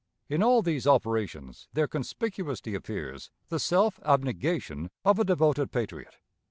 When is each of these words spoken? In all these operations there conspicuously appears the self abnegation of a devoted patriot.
In 0.29 0.41
all 0.41 0.63
these 0.63 0.87
operations 0.87 1.67
there 1.73 1.87
conspicuously 1.87 2.73
appears 2.73 3.29
the 3.49 3.59
self 3.59 3.99
abnegation 4.03 4.89
of 5.05 5.19
a 5.19 5.23
devoted 5.23 5.71
patriot. 5.71 6.15